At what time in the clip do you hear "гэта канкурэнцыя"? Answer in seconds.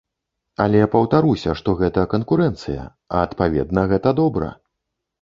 1.83-2.89